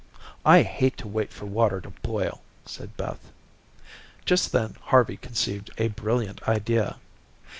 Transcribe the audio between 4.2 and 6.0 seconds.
Just then Harvey conceived a